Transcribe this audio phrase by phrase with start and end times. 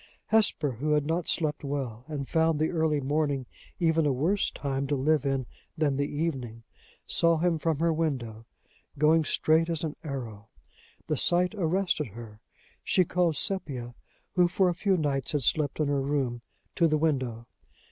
[0.29, 3.45] Hesper, who had not slept well, and found the early morning
[3.79, 5.45] even a worse time to live in
[5.77, 6.63] than the evening,
[7.05, 8.47] saw him from her window,
[8.97, 10.47] going straight as an arrow.
[11.05, 12.41] The sight arrested her.
[12.83, 13.93] She called Sepia,
[14.33, 16.41] who for a few nights had slept in her room,
[16.77, 17.45] to the window.